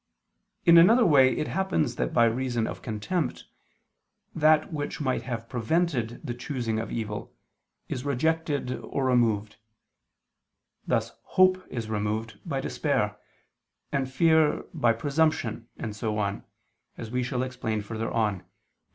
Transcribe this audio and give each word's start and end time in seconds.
In 0.65 0.79
another 0.79 1.05
way 1.05 1.31
it 1.37 1.47
happens 1.47 1.97
that 1.97 2.11
by 2.11 2.25
reason 2.25 2.65
of 2.65 2.81
contempt, 2.81 3.45
that 4.33 4.73
which 4.73 4.99
might 4.99 5.21
have 5.21 5.47
prevented 5.47 6.25
the 6.25 6.33
choosing 6.33 6.79
of 6.79 6.91
evil, 6.91 7.35
is 7.87 8.03
rejected 8.03 8.71
or 8.81 9.05
removed; 9.05 9.57
thus 10.87 11.11
hope 11.21 11.63
is 11.69 11.87
removed 11.87 12.39
by 12.43 12.59
despair, 12.59 13.15
and 13.91 14.11
fear 14.11 14.63
by 14.73 14.91
presumption, 14.91 15.67
and 15.77 15.95
so 15.95 16.17
on, 16.17 16.45
as 16.97 17.11
we 17.11 17.21
shall 17.21 17.43
explain 17.43 17.83
further 17.83 18.09
on 18.09 18.39
(QQ. 18.39 18.45